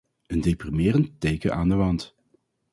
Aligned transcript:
Een 0.27 0.41
deprimerend 0.41 1.19
teken 1.19 1.53
aan 1.55 1.69
de 1.69 1.75
wand. 1.75 2.15